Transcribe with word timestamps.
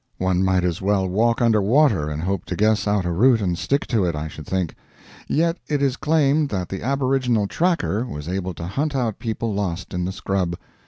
One 0.17 0.43
might 0.43 0.63
as 0.63 0.81
well 0.81 1.07
walk 1.07 1.43
under 1.43 1.61
water 1.61 2.09
and 2.09 2.23
hope 2.23 2.45
to 2.45 2.55
guess 2.55 2.87
out 2.87 3.05
a 3.05 3.11
route 3.11 3.39
and 3.39 3.55
stick 3.55 3.85
to 3.89 4.03
it, 4.05 4.15
I 4.15 4.27
should 4.27 4.47
think. 4.47 4.73
Yet 5.27 5.59
it 5.67 5.79
is 5.79 5.95
claimed 5.95 6.49
that 6.49 6.69
the 6.69 6.81
aboriginal 6.81 7.45
"tracker" 7.45 8.03
was 8.07 8.27
able 8.27 8.55
to 8.55 8.65
hunt 8.65 8.95
out 8.95 9.19
people 9.19 9.53
lost 9.53 9.93
in 9.93 10.05
the 10.05 10.11
scrub. 10.11 10.57